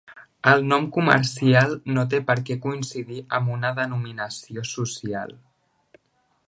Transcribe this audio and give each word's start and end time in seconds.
El 0.51 0.63
nom 0.69 0.85
comercial 0.95 1.75
no 1.97 2.05
té 2.13 2.21
per 2.31 2.37
què 2.47 2.57
coincidir 2.65 3.21
amb 3.39 3.53
una 3.59 3.73
denominació 3.83 4.65
social. 4.75 5.39